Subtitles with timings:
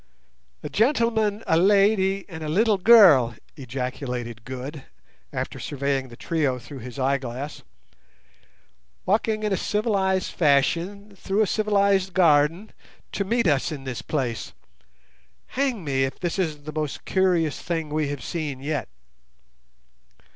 [0.63, 4.85] "A gentleman, a lady, and a little girl," ejaculated Good,
[5.31, 7.61] after surveying the trio through his eyeglass,
[9.05, 12.71] "walking in a civilized fashion, through a civilized garden,
[13.11, 14.53] to meet us in this place.
[15.49, 18.89] Hang me, if this isn't the most curious thing we have seen yet!"